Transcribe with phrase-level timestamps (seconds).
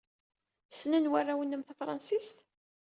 [0.71, 2.37] Ssnen warraw-nnem tafṛensist?